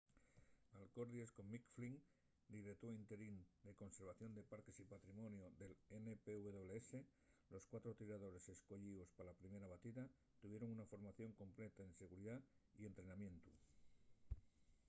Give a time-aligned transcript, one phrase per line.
[0.83, 1.97] alcordies con mick o'flynn
[2.55, 5.73] direutor interín de conservación de parques y patrimoniu del
[6.05, 6.89] npws
[7.53, 10.03] los cuatro tiradores escoyíos pa la primera batida
[10.41, 12.35] tuvieron una formación completa en seguridá
[12.79, 13.51] y entrenamientu